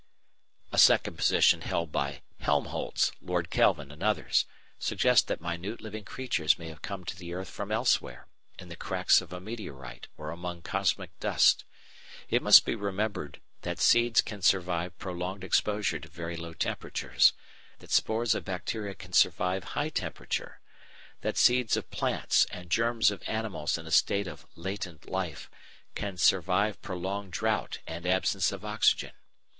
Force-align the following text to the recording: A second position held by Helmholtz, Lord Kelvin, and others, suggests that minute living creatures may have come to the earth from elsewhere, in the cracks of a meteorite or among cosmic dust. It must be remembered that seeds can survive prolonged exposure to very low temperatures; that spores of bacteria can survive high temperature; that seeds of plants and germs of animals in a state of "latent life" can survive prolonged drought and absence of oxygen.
A 0.71 0.79
second 0.79 1.15
position 1.15 1.61
held 1.61 1.91
by 1.91 2.23
Helmholtz, 2.39 3.11
Lord 3.21 3.51
Kelvin, 3.51 3.91
and 3.91 4.01
others, 4.01 4.45
suggests 4.79 5.23
that 5.27 5.41
minute 5.41 5.79
living 5.79 6.05
creatures 6.05 6.57
may 6.57 6.69
have 6.69 6.81
come 6.81 7.03
to 7.05 7.15
the 7.15 7.35
earth 7.35 7.49
from 7.49 7.71
elsewhere, 7.71 8.25
in 8.57 8.69
the 8.69 8.75
cracks 8.75 9.21
of 9.21 9.31
a 9.31 9.39
meteorite 9.39 10.07
or 10.17 10.31
among 10.31 10.63
cosmic 10.63 11.11
dust. 11.19 11.65
It 12.31 12.41
must 12.41 12.65
be 12.65 12.73
remembered 12.73 13.41
that 13.61 13.77
seeds 13.79 14.21
can 14.21 14.41
survive 14.41 14.97
prolonged 14.97 15.43
exposure 15.43 15.99
to 15.99 16.07
very 16.07 16.35
low 16.35 16.55
temperatures; 16.55 17.33
that 17.77 17.91
spores 17.91 18.33
of 18.33 18.43
bacteria 18.43 18.95
can 18.95 19.13
survive 19.13 19.63
high 19.75 19.89
temperature; 19.89 20.61
that 21.21 21.37
seeds 21.37 21.77
of 21.77 21.91
plants 21.91 22.47
and 22.49 22.71
germs 22.71 23.11
of 23.11 23.21
animals 23.27 23.77
in 23.77 23.85
a 23.85 23.91
state 23.91 24.25
of 24.25 24.47
"latent 24.55 25.07
life" 25.07 25.47
can 25.93 26.17
survive 26.17 26.81
prolonged 26.81 27.33
drought 27.33 27.77
and 27.85 28.07
absence 28.07 28.51
of 28.51 28.65
oxygen. 28.65 29.11